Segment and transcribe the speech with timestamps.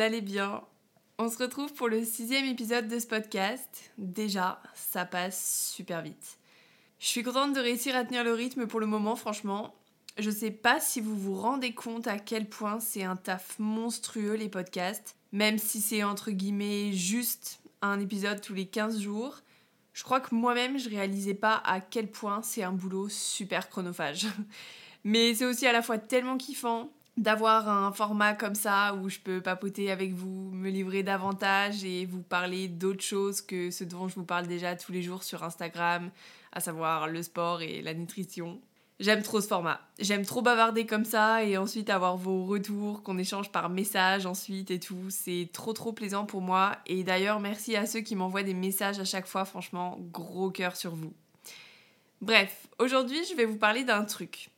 [0.00, 0.62] allez bien.
[1.18, 3.92] On se retrouve pour le sixième épisode de ce podcast.
[3.98, 6.38] Déjà, ça passe super vite.
[6.98, 9.74] Je suis contente de réussir à tenir le rythme pour le moment, franchement.
[10.18, 14.34] Je sais pas si vous vous rendez compte à quel point c'est un taf monstrueux
[14.34, 19.40] les podcasts, même si c'est entre guillemets juste un épisode tous les 15 jours.
[19.92, 24.26] Je crois que moi-même je réalisais pas à quel point c'est un boulot super chronophage.
[25.04, 29.18] Mais c'est aussi à la fois tellement kiffant d'avoir un format comme ça où je
[29.18, 34.08] peux papoter avec vous, me livrer davantage et vous parler d'autres choses que ce dont
[34.08, 36.10] je vous parle déjà tous les jours sur Instagram,
[36.50, 38.58] à savoir le sport et la nutrition.
[39.00, 39.80] J'aime trop ce format.
[39.98, 44.70] J'aime trop bavarder comme ça et ensuite avoir vos retours qu'on échange par message ensuite
[44.70, 45.10] et tout.
[45.10, 46.76] C'est trop trop plaisant pour moi.
[46.86, 49.44] Et d'ailleurs, merci à ceux qui m'envoient des messages à chaque fois.
[49.44, 51.12] Franchement, gros cœur sur vous.
[52.22, 54.50] Bref, aujourd'hui, je vais vous parler d'un truc.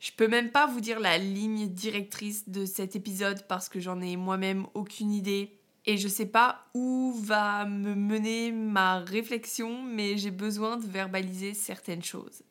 [0.00, 4.00] Je peux même pas vous dire la ligne directrice de cet épisode parce que j'en
[4.00, 10.16] ai moi-même aucune idée et je sais pas où va me mener ma réflexion, mais
[10.16, 12.42] j'ai besoin de verbaliser certaines choses.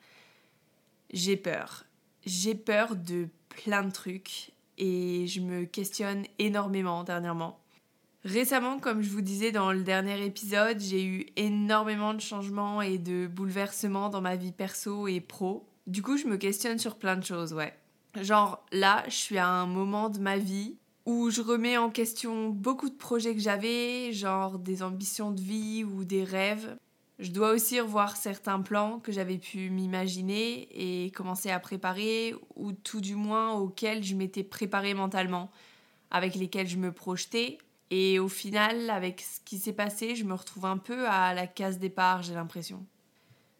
[1.11, 1.85] J'ai peur.
[2.23, 7.59] J'ai peur de plein de trucs et je me questionne énormément dernièrement.
[8.25, 12.99] Récemment, comme je vous disais dans le dernier épisode, j'ai eu énormément de changements et
[12.99, 15.68] de bouleversements dans ma vie perso et pro.
[15.89, 17.73] Du coup, je me questionne sur plein de choses, ouais.
[18.21, 20.75] Genre là, je suis à un moment de ma vie
[21.07, 25.83] où je remets en question beaucoup de projets que j'avais, genre des ambitions de vie
[25.83, 26.77] ou des rêves.
[27.17, 32.71] Je dois aussi revoir certains plans que j'avais pu m'imaginer et commencer à préparer, ou
[32.71, 35.49] tout du moins auxquels je m'étais préparée mentalement,
[36.11, 37.57] avec lesquels je me projetais.
[37.89, 41.47] Et au final, avec ce qui s'est passé, je me retrouve un peu à la
[41.47, 42.85] case départ, j'ai l'impression.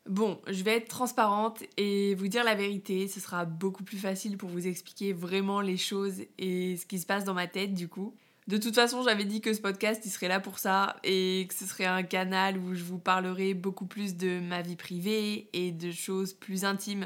[0.09, 4.37] Bon, je vais être transparente et vous dire la vérité, ce sera beaucoup plus facile
[4.37, 7.87] pour vous expliquer vraiment les choses et ce qui se passe dans ma tête du
[7.87, 8.15] coup.
[8.47, 11.53] De toute façon, j'avais dit que ce podcast, il serait là pour ça et que
[11.53, 15.71] ce serait un canal où je vous parlerai beaucoup plus de ma vie privée et
[15.71, 17.05] de choses plus intimes.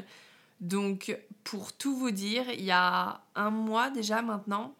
[0.62, 4.74] Donc, pour tout vous dire, il y a un mois déjà maintenant,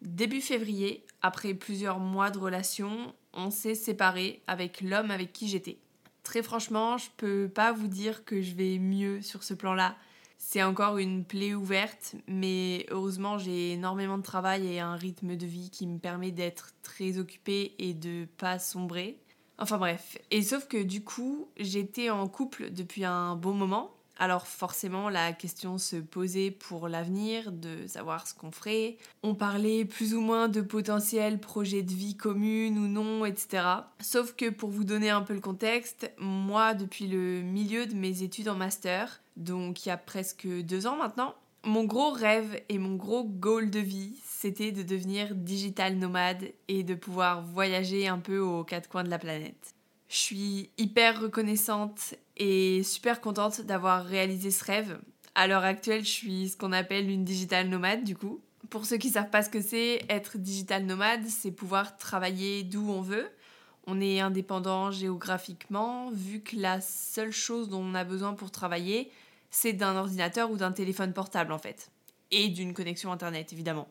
[0.00, 5.78] début février, après plusieurs mois de relation, on s'est séparés avec l'homme avec qui j'étais.
[6.24, 9.96] Très franchement, je peux pas vous dire que je vais mieux sur ce plan-là.
[10.38, 15.46] C'est encore une plaie ouverte, mais heureusement j'ai énormément de travail et un rythme de
[15.46, 19.20] vie qui me permet d'être très occupée et de pas sombrer.
[19.58, 24.46] Enfin bref, et sauf que du coup, j'étais en couple depuis un bon moment, alors
[24.46, 28.96] forcément, la question se posait pour l'avenir, de savoir ce qu'on ferait.
[29.22, 33.64] On parlait plus ou moins de potentiels projets de vie communes ou non, etc.
[34.00, 38.22] Sauf que pour vous donner un peu le contexte, moi, depuis le milieu de mes
[38.22, 42.78] études en master, donc il y a presque deux ans maintenant, mon gros rêve et
[42.78, 48.18] mon gros goal de vie, c'était de devenir digital nomade et de pouvoir voyager un
[48.18, 49.73] peu aux quatre coins de la planète.
[50.14, 55.00] Je suis hyper reconnaissante et super contente d'avoir réalisé ce rêve.
[55.34, 58.40] À l'heure actuelle, je suis ce qu'on appelle une digital nomade du coup.
[58.70, 62.88] Pour ceux qui savent pas ce que c'est, être digital nomade, c'est pouvoir travailler d'où
[62.88, 63.28] on veut.
[63.88, 69.10] On est indépendant géographiquement, vu que la seule chose dont on a besoin pour travailler,
[69.50, 71.90] c'est d'un ordinateur ou d'un téléphone portable en fait.
[72.30, 73.88] Et d'une connexion internet évidemment.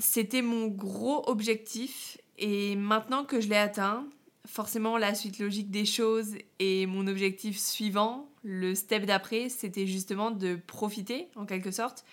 [0.00, 4.06] C'était mon gros objectif et maintenant que je l'ai atteint,
[4.46, 10.30] forcément la suite logique des choses et mon objectif suivant, le step d'après, c'était justement
[10.30, 12.04] de profiter en quelque sorte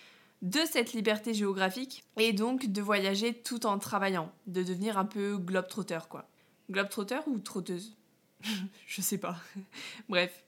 [0.42, 5.38] de cette liberté géographique et donc de voyager tout en travaillant, de devenir un peu
[5.38, 6.28] globe-trotter quoi.
[6.70, 7.96] Globe-trotter ou trotteuse?
[8.86, 9.38] Je sais pas.
[10.08, 10.44] Bref.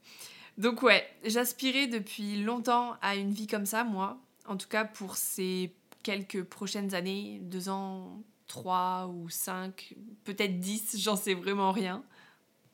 [0.59, 4.19] Donc ouais, j'aspirais depuis longtemps à une vie comme ça, moi.
[4.47, 9.95] En tout cas pour ces quelques prochaines années, deux ans, 3 ou 5,
[10.25, 12.05] peut-être 10, j'en sais vraiment rien.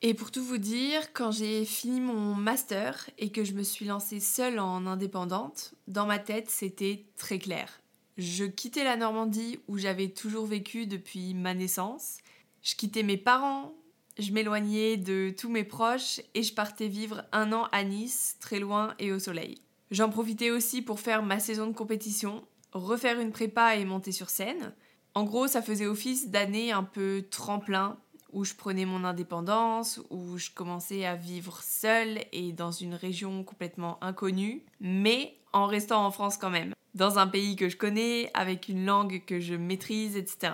[0.01, 3.85] Et pour tout vous dire, quand j'ai fini mon master et que je me suis
[3.85, 7.81] lancée seule en indépendante, dans ma tête c'était très clair.
[8.17, 12.17] Je quittais la Normandie où j'avais toujours vécu depuis ma naissance.
[12.61, 13.73] Je quittais mes parents,
[14.19, 18.59] je m'éloignais de tous mes proches et je partais vivre un an à Nice, très
[18.59, 19.61] loin et au soleil.
[19.89, 22.43] J'en profitais aussi pour faire ma saison de compétition,
[22.73, 24.73] refaire une prépa et monter sur scène.
[25.15, 27.97] En gros, ça faisait office d'année un peu tremplin
[28.31, 33.43] où je prenais mon indépendance, où je commençais à vivre seule et dans une région
[33.43, 38.31] complètement inconnue, mais en restant en France quand même, dans un pays que je connais,
[38.33, 40.53] avec une langue que je maîtrise, etc.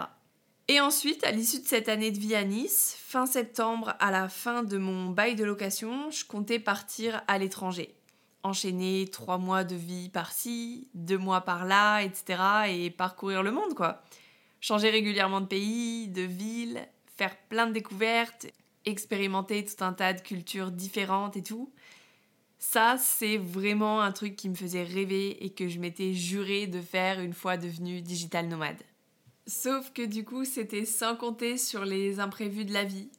[0.67, 4.27] Et ensuite, à l'issue de cette année de vie à Nice, fin septembre, à la
[4.27, 7.95] fin de mon bail de location, je comptais partir à l'étranger.
[8.43, 12.43] Enchaîner trois mois de vie par-ci, deux mois par-là, etc.
[12.67, 14.03] et parcourir le monde, quoi.
[14.61, 16.79] Changer régulièrement de pays, de ville,
[17.17, 18.47] faire plein de découvertes,
[18.85, 21.71] expérimenter tout un tas de cultures différentes et tout.
[22.59, 26.81] Ça, c'est vraiment un truc qui me faisait rêver et que je m'étais juré de
[26.81, 28.81] faire une fois devenue digital nomade.
[29.47, 33.09] Sauf que du coup, c'était sans compter sur les imprévus de la vie.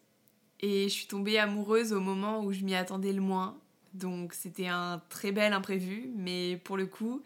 [0.60, 3.58] Et je suis tombée amoureuse au moment où je m'y attendais le moins.
[3.94, 7.22] Donc c'était un très bel imprévu, mais pour le coup,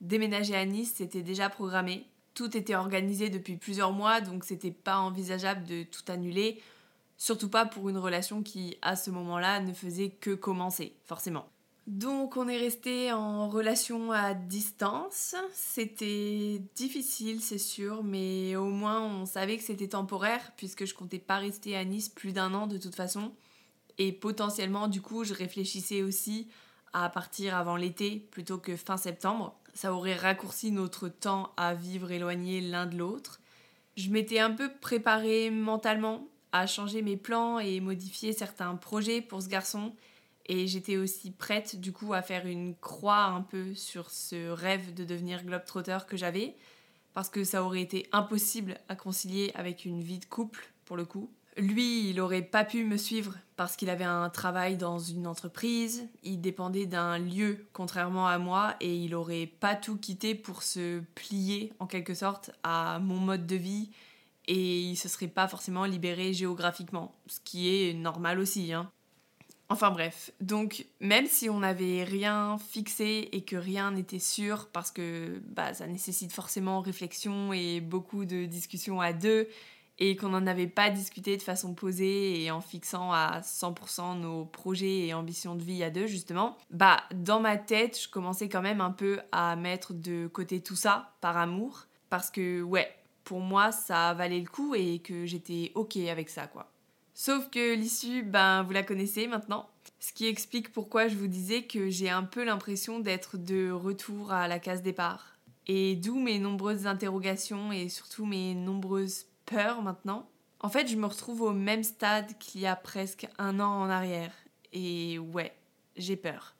[0.00, 2.06] déménager à Nice, c'était déjà programmé.
[2.38, 6.62] Tout était organisé depuis plusieurs mois, donc c'était pas envisageable de tout annuler.
[7.16, 11.48] Surtout pas pour une relation qui, à ce moment-là, ne faisait que commencer, forcément.
[11.88, 15.34] Donc on est resté en relation à distance.
[15.52, 21.18] C'était difficile, c'est sûr, mais au moins on savait que c'était temporaire puisque je comptais
[21.18, 23.32] pas rester à Nice plus d'un an de toute façon.
[23.98, 26.46] Et potentiellement, du coup, je réfléchissais aussi
[26.92, 29.58] à partir avant l'été plutôt que fin septembre.
[29.74, 33.40] Ça aurait raccourci notre temps à vivre éloignés l'un de l'autre.
[33.96, 39.42] Je m'étais un peu préparée mentalement à changer mes plans et modifier certains projets pour
[39.42, 39.92] ce garçon
[40.48, 44.94] et j'étais aussi prête du coup à faire une croix un peu sur ce rêve
[44.94, 46.56] de devenir globetrotter que j'avais,
[47.12, 51.04] parce que ça aurait été impossible à concilier avec une vie de couple pour le
[51.04, 51.30] coup.
[51.58, 56.06] Lui, il aurait pas pu me suivre parce qu'il avait un travail dans une entreprise,
[56.22, 61.00] il dépendait d'un lieu contrairement à moi et il aurait pas tout quitté pour se
[61.16, 63.90] plier en quelque sorte à mon mode de vie
[64.46, 68.72] et il se serait pas forcément libéré géographiquement, ce qui est normal aussi.
[68.72, 68.88] Hein.
[69.68, 74.92] Enfin bref, donc même si on n'avait rien fixé et que rien n'était sûr, parce
[74.92, 79.48] que bah, ça nécessite forcément réflexion et beaucoup de discussions à deux,
[79.98, 84.44] et qu'on n'en avait pas discuté de façon posée et en fixant à 100% nos
[84.44, 88.62] projets et ambitions de vie à deux justement, bah dans ma tête je commençais quand
[88.62, 92.88] même un peu à mettre de côté tout ça par amour, parce que ouais,
[93.24, 96.70] pour moi ça valait le coup et que j'étais ok avec ça quoi.
[97.20, 99.68] Sauf que l'issue, ben, vous la connaissez maintenant.
[99.98, 104.30] Ce qui explique pourquoi je vous disais que j'ai un peu l'impression d'être de retour
[104.30, 105.36] à la case départ.
[105.66, 110.28] Et d'où mes nombreuses interrogations et surtout mes nombreuses peurs maintenant.
[110.60, 113.90] En fait, je me retrouve au même stade qu'il y a presque un an en
[113.90, 114.32] arrière.
[114.72, 115.54] Et ouais,
[115.96, 116.54] j'ai peur.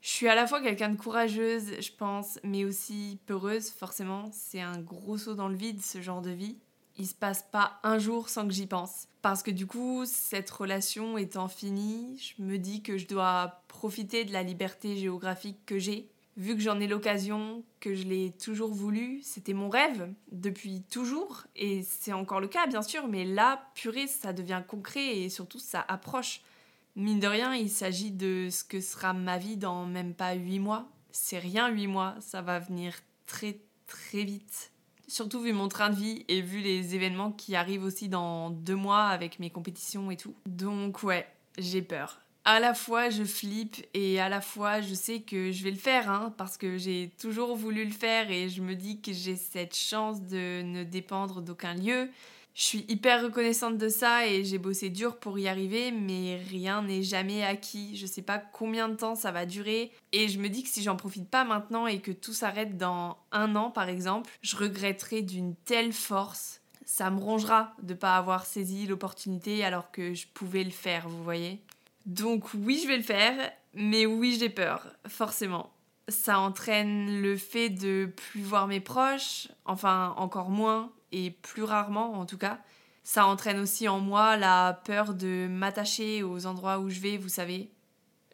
[0.00, 4.30] Je suis à la fois quelqu'un de courageuse, je pense, mais aussi peureuse, forcément.
[4.32, 6.58] C'est un gros saut dans le vide, ce genre de vie
[6.98, 9.06] il se passe pas un jour sans que j'y pense.
[9.22, 14.24] Parce que du coup, cette relation étant finie, je me dis que je dois profiter
[14.24, 16.10] de la liberté géographique que j'ai.
[16.38, 21.42] Vu que j'en ai l'occasion, que je l'ai toujours voulu, c'était mon rêve depuis toujours,
[21.56, 25.58] et c'est encore le cas bien sûr, mais là, purée, ça devient concret et surtout
[25.58, 26.42] ça approche.
[26.94, 30.60] Mine de rien, il s'agit de ce que sera ma vie dans même pas huit
[30.60, 30.88] mois.
[31.10, 32.94] C'est rien huit mois, ça va venir
[33.26, 33.58] très
[33.88, 34.70] très vite.
[35.08, 38.76] Surtout vu mon train de vie et vu les événements qui arrivent aussi dans deux
[38.76, 40.36] mois avec mes compétitions et tout.
[40.46, 41.26] Donc ouais,
[41.58, 42.20] j'ai peur.
[42.50, 45.76] À la fois je flippe et à la fois je sais que je vais le
[45.76, 49.36] faire hein, parce que j'ai toujours voulu le faire et je me dis que j'ai
[49.36, 52.08] cette chance de ne dépendre d'aucun lieu
[52.54, 56.82] je suis hyper reconnaissante de ça et j'ai bossé dur pour y arriver, mais rien
[56.82, 57.96] n'est jamais acquis.
[57.96, 59.92] Je sais pas combien de temps ça va durer.
[60.10, 63.16] Et je me dis que si j'en profite pas maintenant et que tout s'arrête dans
[63.30, 66.60] un an par exemple, je regretterai d'une telle force.
[66.84, 71.22] Ça me rongera de pas avoir saisi l'opportunité alors que je pouvais le faire, vous
[71.22, 71.60] voyez.
[72.08, 75.72] Donc oui, je vais le faire, mais oui, j'ai peur, forcément
[76.08, 82.14] ça entraîne le fait de plus voir mes proches, enfin encore moins, et plus rarement
[82.14, 82.58] en tout cas.
[83.04, 87.28] Ça entraîne aussi en moi la peur de m'attacher aux endroits où je vais, vous
[87.28, 87.70] savez.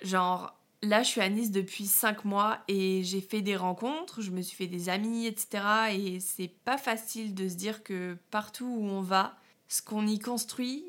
[0.02, 4.31] Genre, là je suis à Nice depuis 5 mois et j'ai fait des rencontres, je
[4.31, 5.64] me suis fait des amis, etc.
[5.93, 9.37] Et c'est pas facile de se dire que partout où on va,
[9.69, 10.85] ce qu'on y construit,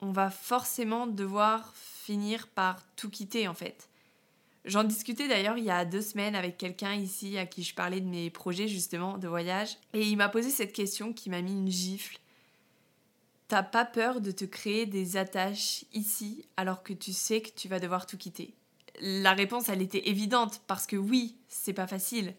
[0.00, 1.72] on va forcément devoir
[2.10, 3.88] finir par tout quitter en fait.
[4.64, 8.00] J'en discutais d'ailleurs il y a deux semaines avec quelqu'un ici à qui je parlais
[8.00, 9.76] de mes projets justement de voyage.
[9.94, 12.18] Et il m'a posé cette question qui m'a mis une gifle.
[13.46, 17.68] T'as pas peur de te créer des attaches ici alors que tu sais que tu
[17.68, 18.54] vas devoir tout quitter?
[19.00, 22.34] La réponse, elle était évidente parce que oui, c'est pas facile.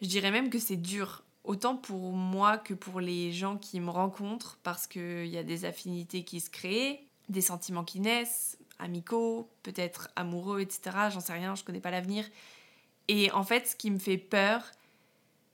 [0.00, 3.90] Je dirais même que c'est dur, autant pour moi que pour les gens qui me
[3.90, 9.48] rencontrent parce qu'il y a des affinités qui se créent, des sentiments qui naissent, amicaux,
[9.62, 11.10] peut-être amoureux, etc.
[11.10, 12.24] J'en sais rien, je connais pas l'avenir.
[13.08, 14.70] Et en fait, ce qui me fait peur,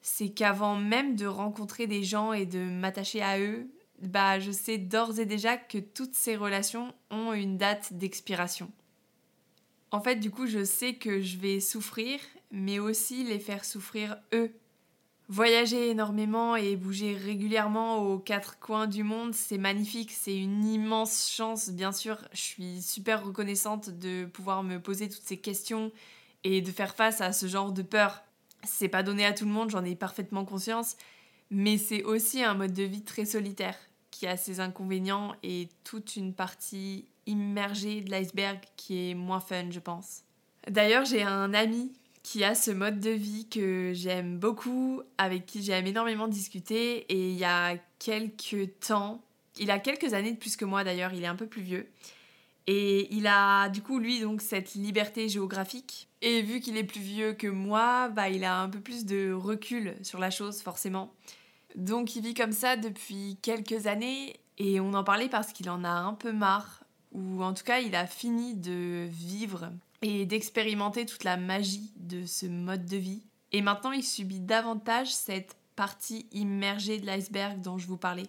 [0.01, 3.69] c'est qu'avant même de rencontrer des gens et de m'attacher à eux,
[4.01, 8.71] bah je sais d'ores et déjà que toutes ces relations ont une date d'expiration.
[9.91, 12.21] En fait, du coup, je sais que je vais souffrir,
[12.51, 14.53] mais aussi les faire souffrir eux.
[15.31, 21.31] Voyager énormément et bouger régulièrement aux quatre coins du monde, c'est magnifique, c'est une immense
[21.31, 22.17] chance, bien sûr.
[22.33, 25.93] Je suis super reconnaissante de pouvoir me poser toutes ces questions
[26.45, 28.23] et de faire face à ce genre de peur.
[28.65, 30.97] C'est pas donné à tout le monde, j'en ai parfaitement conscience,
[31.51, 33.77] mais c'est aussi un mode de vie très solitaire
[34.11, 39.71] qui a ses inconvénients et toute une partie immergée de l'iceberg qui est moins fun,
[39.71, 40.23] je pense.
[40.71, 41.93] D'ailleurs, j'ai un ami
[42.31, 47.11] qui a ce mode de vie que j'aime beaucoup, avec qui j'aime énormément discuter.
[47.11, 49.23] Et il y a quelques temps,
[49.59, 51.89] il a quelques années de plus que moi d'ailleurs, il est un peu plus vieux.
[52.67, 56.09] Et il a du coup, lui, donc cette liberté géographique.
[56.21, 59.33] Et vu qu'il est plus vieux que moi, bah, il a un peu plus de
[59.33, 61.15] recul sur la chose, forcément.
[61.77, 64.37] Donc il vit comme ça depuis quelques années.
[64.59, 66.85] Et on en parlait parce qu'il en a un peu marre.
[67.13, 69.71] Ou en tout cas, il a fini de vivre
[70.03, 73.23] et d'expérimenter toute la magie de ce mode de vie.
[73.53, 78.27] Et maintenant, il subit davantage cette partie immergée de l'iceberg dont je vous parlais.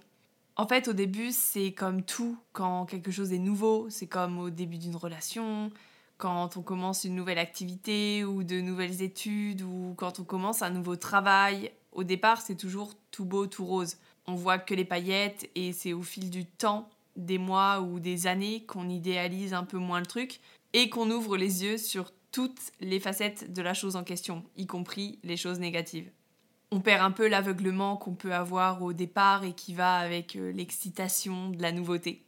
[0.55, 4.49] En fait, au début, c'est comme tout, quand quelque chose est nouveau, c'est comme au
[4.49, 5.71] début d'une relation,
[6.17, 10.69] quand on commence une nouvelle activité ou de nouvelles études, ou quand on commence un
[10.69, 11.71] nouveau travail.
[11.93, 13.97] Au départ, c'est toujours tout beau, tout rose.
[14.27, 18.27] On voit que les paillettes et c'est au fil du temps, des mois ou des
[18.27, 20.39] années qu'on idéalise un peu moins le truc,
[20.73, 24.67] et qu'on ouvre les yeux sur toutes les facettes de la chose en question, y
[24.67, 26.11] compris les choses négatives.
[26.71, 30.51] On perd un peu l'aveuglement qu'on peut avoir au départ et qui va avec euh,
[30.51, 32.23] l'excitation de la nouveauté.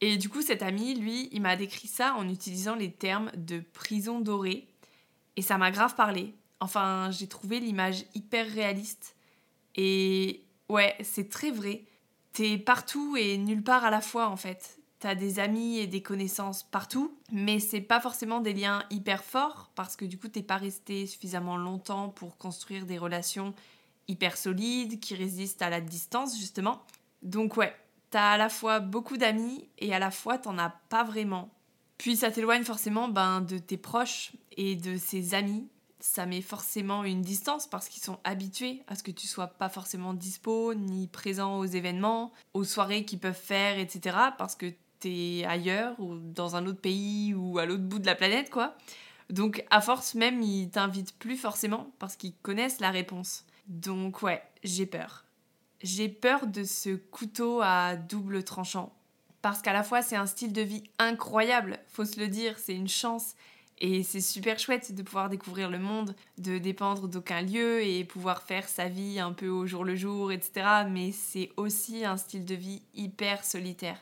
[0.00, 3.60] Et du coup, cet ami, lui, il m'a décrit ça en utilisant les termes de
[3.60, 4.66] prison dorée.
[5.36, 6.34] Et ça m'a grave parlé.
[6.60, 9.14] Enfin, j'ai trouvé l'image hyper réaliste.
[9.76, 11.84] Et ouais, c'est très vrai.
[12.32, 16.00] T'es partout et nulle part à la fois, en fait t'as des amis et des
[16.00, 20.44] connaissances partout, mais c'est pas forcément des liens hyper forts parce que du coup t'es
[20.44, 23.52] pas resté suffisamment longtemps pour construire des relations
[24.06, 26.84] hyper solides qui résistent à la distance justement.
[27.22, 27.74] Donc ouais,
[28.10, 31.50] t'as à la fois beaucoup d'amis et à la fois t'en as pas vraiment.
[31.98, 35.66] Puis ça t'éloigne forcément ben, de tes proches et de ses amis.
[35.98, 39.68] Ça met forcément une distance parce qu'ils sont habitués à ce que tu sois pas
[39.68, 44.16] forcément dispo ni présent aux événements, aux soirées qu'ils peuvent faire, etc.
[44.38, 44.72] Parce que
[45.46, 48.76] ailleurs ou dans un autre pays ou à l'autre bout de la planète, quoi.
[49.30, 53.46] Donc, à force même, ils t'invitent plus forcément parce qu'ils connaissent la réponse.
[53.66, 55.24] Donc, ouais, j'ai peur.
[55.82, 58.92] J'ai peur de ce couteau à double tranchant.
[59.40, 62.74] Parce qu'à la fois, c'est un style de vie incroyable, faut se le dire, c'est
[62.74, 63.34] une chance.
[63.78, 68.42] Et c'est super chouette de pouvoir découvrir le monde, de dépendre d'aucun lieu et pouvoir
[68.42, 70.84] faire sa vie un peu au jour le jour, etc.
[70.88, 73.98] Mais c'est aussi un style de vie hyper solitaire.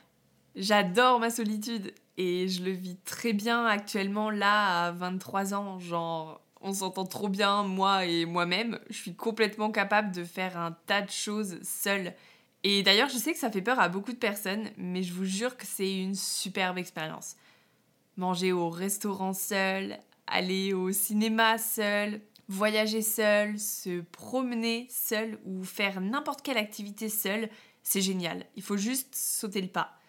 [0.56, 5.78] J'adore ma solitude et je le vis très bien actuellement là à 23 ans.
[5.78, 8.78] Genre, on s'entend trop bien, moi et moi-même.
[8.90, 12.14] Je suis complètement capable de faire un tas de choses seule.
[12.64, 15.24] Et d'ailleurs, je sais que ça fait peur à beaucoup de personnes, mais je vous
[15.24, 17.36] jure que c'est une superbe expérience.
[18.16, 26.00] Manger au restaurant seul, aller au cinéma seul, voyager seul, se promener seul ou faire
[26.00, 27.48] n'importe quelle activité seule,
[27.82, 28.44] c'est génial.
[28.56, 29.99] Il faut juste sauter le pas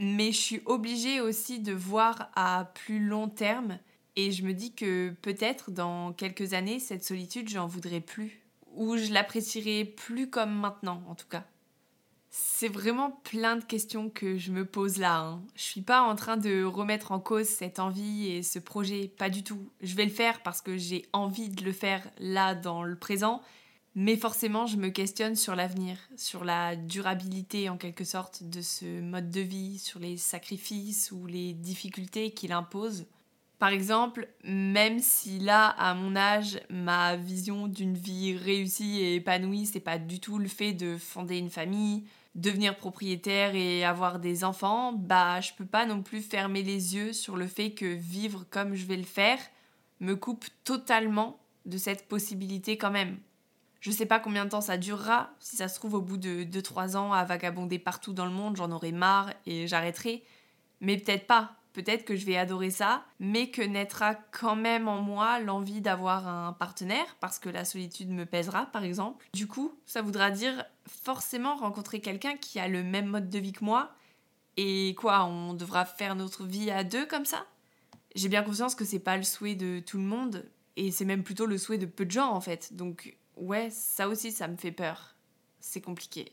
[0.00, 3.78] mais je suis obligée aussi de voir à plus long terme
[4.16, 8.40] et je me dis que peut-être dans quelques années, cette solitude, j'en voudrais plus
[8.74, 11.44] ou je l'apprécierai plus comme maintenant en tout cas.
[12.30, 15.20] C'est vraiment plein de questions que je me pose là.
[15.20, 15.42] Hein.
[15.54, 19.28] Je suis pas en train de remettre en cause cette envie et ce projet, pas
[19.28, 19.68] du tout.
[19.82, 23.42] Je vais le faire parce que j'ai envie de le faire là dans le présent,
[23.94, 29.00] mais forcément, je me questionne sur l'avenir, sur la durabilité en quelque sorte de ce
[29.00, 33.06] mode de vie, sur les sacrifices ou les difficultés qu'il impose.
[33.58, 39.66] Par exemple, même si là, à mon âge, ma vision d'une vie réussie et épanouie,
[39.66, 42.04] c'est pas du tout le fait de fonder une famille,
[42.34, 47.12] devenir propriétaire et avoir des enfants, bah je peux pas non plus fermer les yeux
[47.12, 49.38] sur le fait que vivre comme je vais le faire
[49.98, 53.18] me coupe totalement de cette possibilité quand même.
[53.80, 55.30] Je sais pas combien de temps ça durera.
[55.40, 58.56] Si ça se trouve, au bout de 2-3 ans à vagabonder partout dans le monde,
[58.56, 60.22] j'en aurai marre et j'arrêterai.
[60.80, 61.56] Mais peut-être pas.
[61.72, 66.26] Peut-être que je vais adorer ça, mais que naîtra quand même en moi l'envie d'avoir
[66.26, 69.28] un partenaire, parce que la solitude me pèsera, par exemple.
[69.34, 73.52] Du coup, ça voudra dire forcément rencontrer quelqu'un qui a le même mode de vie
[73.52, 73.92] que moi.
[74.56, 77.46] Et quoi, on devra faire notre vie à deux comme ça?
[78.16, 81.22] J'ai bien conscience que c'est pas le souhait de tout le monde, et c'est même
[81.22, 82.74] plutôt le souhait de peu de gens en fait.
[82.74, 85.16] Donc ouais, ça aussi, ça me fait peur.
[85.58, 86.32] C'est compliqué.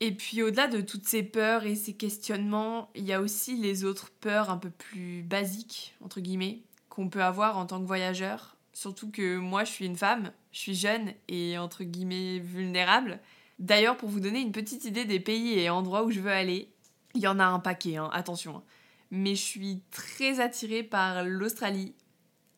[0.00, 3.84] Et puis au-delà de toutes ces peurs et ces questionnements, il y a aussi les
[3.84, 8.56] autres peurs un peu plus basiques, entre guillemets, qu'on peut avoir en tant que voyageur.
[8.72, 13.20] Surtout que moi, je suis une femme, je suis jeune et entre guillemets vulnérable.
[13.58, 16.68] D'ailleurs, pour vous donner une petite idée des pays et endroits où je veux aller,
[17.14, 18.56] il y en a un paquet, hein, attention.
[18.56, 18.62] Hein.
[19.10, 21.94] Mais je suis très attirée par l'Australie,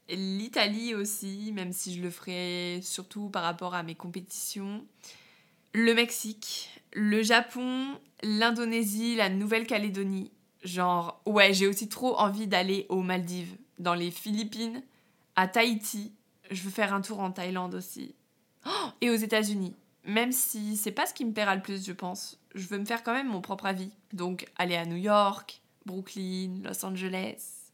[0.08, 4.84] l'Italie aussi, même si je le ferai surtout par rapport à mes compétitions,
[5.72, 10.30] le Mexique, le Japon, l'Indonésie, la Nouvelle-Calédonie.
[10.62, 14.82] Genre, ouais, j'ai aussi trop envie d'aller aux Maldives, dans les Philippines,
[15.36, 16.12] à Tahiti.
[16.50, 18.14] Je veux faire un tour en Thaïlande aussi.
[18.66, 19.74] Oh, et aux États-Unis.
[20.04, 22.38] Même si c'est pas ce qui me plaira le plus, je pense.
[22.54, 23.90] Je veux me faire quand même mon propre avis.
[24.12, 27.72] Donc, aller à New York, Brooklyn, Los Angeles.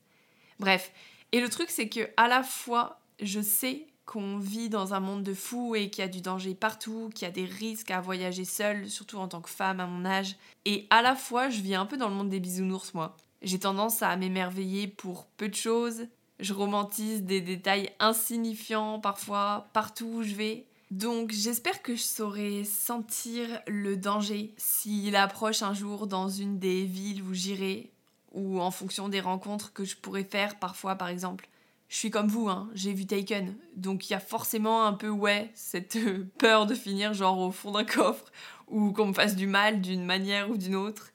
[0.59, 0.93] Bref.
[1.33, 5.23] Et le truc, c'est que à la fois, je sais qu'on vit dans un monde
[5.23, 8.01] de fous et qu'il y a du danger partout, qu'il y a des risques à
[8.01, 10.35] voyager seule, surtout en tant que femme à mon âge.
[10.65, 13.17] Et à la fois, je vis un peu dans le monde des bisounours, moi.
[13.43, 16.09] J'ai tendance à m'émerveiller pour peu de choses.
[16.41, 20.67] Je romantise des détails insignifiants parfois, partout où je vais.
[20.91, 26.85] Donc j'espère que je saurai sentir le danger s'il approche un jour dans une des
[26.85, 27.93] villes où j'irai,
[28.33, 31.49] ou en fonction des rencontres que je pourrais faire parfois par exemple
[31.91, 33.57] je suis comme vous, hein, j'ai vu Taken.
[33.75, 37.51] Donc il y a forcément un peu, ouais, cette euh, peur de finir genre au
[37.51, 38.31] fond d'un coffre
[38.69, 41.11] ou qu'on me fasse du mal d'une manière ou d'une autre.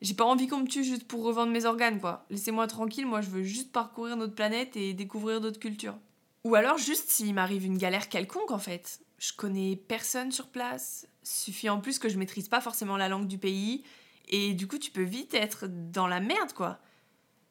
[0.00, 2.24] J'ai pas envie qu'on me tue juste pour revendre mes organes, quoi.
[2.30, 5.98] Laissez-moi tranquille, moi je veux juste parcourir notre planète et découvrir d'autres cultures.
[6.44, 9.00] Ou alors juste s'il m'arrive une galère quelconque en fait.
[9.18, 11.06] Je connais personne sur place.
[11.24, 13.84] Suffit en plus que je maîtrise pas forcément la langue du pays.
[14.28, 16.78] Et du coup, tu peux vite être dans la merde, quoi.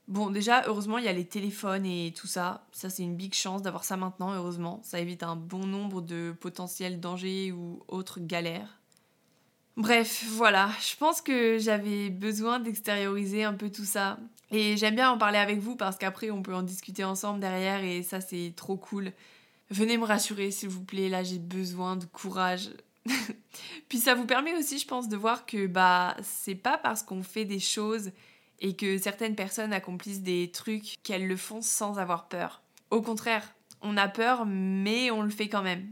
[0.07, 2.67] Bon, déjà, heureusement, il y a les téléphones et tout ça.
[2.71, 4.79] Ça, c'est une big chance d'avoir ça maintenant, heureusement.
[4.83, 8.79] Ça évite un bon nombre de potentiels dangers ou autres galères.
[9.77, 14.19] Bref, voilà, je pense que j'avais besoin d'extérioriser un peu tout ça.
[14.51, 17.83] Et j'aime bien en parler avec vous parce qu'après, on peut en discuter ensemble derrière
[17.83, 19.11] et ça, c'est trop cool.
[19.71, 22.69] Venez me rassurer, s'il vous plaît, là, j'ai besoin de courage.
[23.89, 27.23] Puis ça vous permet aussi, je pense, de voir que bah, c'est pas parce qu'on
[27.23, 28.11] fait des choses
[28.59, 32.61] et que certaines personnes accomplissent des trucs qu'elles le font sans avoir peur.
[32.89, 35.91] Au contraire, on a peur, mais on le fait quand même.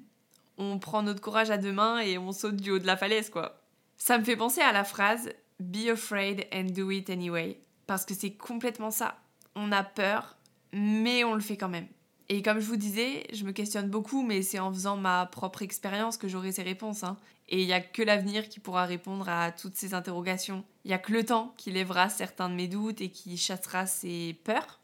[0.58, 3.30] On prend notre courage à deux mains et on saute du haut de la falaise,
[3.30, 3.62] quoi.
[3.97, 7.60] Ça me fait penser à la phrase Be afraid and do it anyway.
[7.88, 9.19] Parce que c'est complètement ça.
[9.56, 10.38] On a peur,
[10.71, 11.88] mais on le fait quand même.
[12.30, 15.62] Et comme je vous disais, je me questionne beaucoup, mais c'est en faisant ma propre
[15.62, 17.04] expérience que j'aurai ces réponses.
[17.04, 17.18] Hein.
[17.50, 20.64] Et il n'y a que l'avenir qui pourra répondre à toutes ces interrogations.
[20.86, 23.86] Il n'y a que le temps qui lèvera certains de mes doutes et qui chassera
[23.86, 24.80] ces peurs.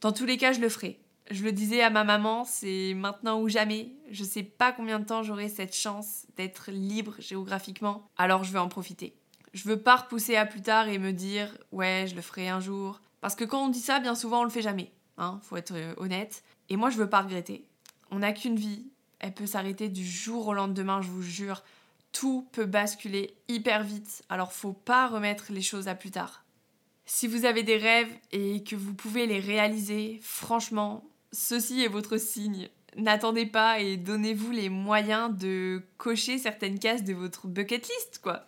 [0.00, 1.00] Dans tous les cas, je le ferai.
[1.30, 3.90] Je le disais à ma maman, c'est maintenant ou jamais.
[4.10, 8.60] Je sais pas combien de temps j'aurai cette chance d'être libre géographiquement, alors je veux
[8.60, 9.16] en profiter.
[9.52, 12.60] Je veux pas repousser à plus tard et me dire ouais, je le ferai un
[12.60, 13.00] jour.
[13.20, 14.92] Parce que quand on dit ça, bien souvent on le fait jamais.
[15.18, 16.44] Hein, faut être euh, honnête.
[16.68, 17.64] Et moi, je veux pas regretter.
[18.10, 18.86] On n'a qu'une vie.
[19.18, 21.62] Elle peut s'arrêter du jour au lendemain, je vous jure
[22.16, 26.44] tout peut basculer hyper vite, alors faut pas remettre les choses à plus tard.
[27.04, 32.16] Si vous avez des rêves et que vous pouvez les réaliser, franchement, ceci est votre
[32.16, 32.70] signe.
[32.96, 38.46] N'attendez pas et donnez-vous les moyens de cocher certaines cases de votre bucket list, quoi.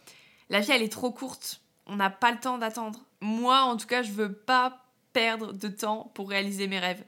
[0.48, 1.60] La vie, elle est trop courte.
[1.86, 3.04] On n'a pas le temps d'attendre.
[3.20, 7.04] Moi, en tout cas, je veux pas perdre de temps pour réaliser mes rêves.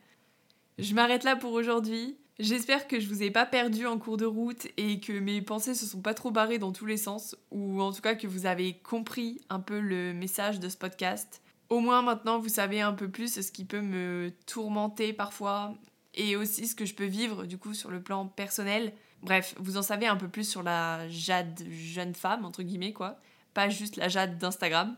[0.81, 2.17] Je m'arrête là pour aujourd'hui.
[2.39, 5.75] J'espère que je vous ai pas perdu en cours de route et que mes pensées
[5.75, 8.47] se sont pas trop barrées dans tous les sens, ou en tout cas que vous
[8.47, 11.43] avez compris un peu le message de ce podcast.
[11.69, 15.75] Au moins maintenant vous savez un peu plus ce qui peut me tourmenter parfois
[16.15, 18.95] et aussi ce que je peux vivre du coup sur le plan personnel.
[19.23, 23.19] Bref, vous en savez un peu plus sur la Jade jeune femme entre guillemets quoi,
[23.53, 24.97] pas juste la Jade d'Instagram.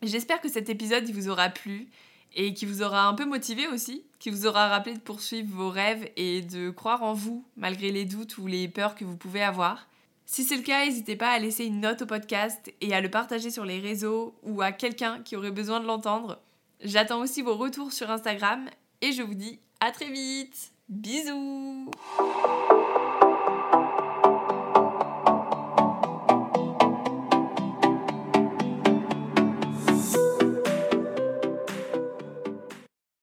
[0.00, 1.88] J'espère que cet épisode vous aura plu
[2.34, 5.68] et qui vous aura un peu motivé aussi, qui vous aura rappelé de poursuivre vos
[5.68, 9.42] rêves et de croire en vous malgré les doutes ou les peurs que vous pouvez
[9.42, 9.86] avoir.
[10.24, 13.10] Si c'est le cas, n'hésitez pas à laisser une note au podcast et à le
[13.10, 16.40] partager sur les réseaux ou à quelqu'un qui aurait besoin de l'entendre.
[16.80, 18.64] J'attends aussi vos retours sur Instagram
[19.02, 20.72] et je vous dis à très vite.
[20.88, 21.90] Bisous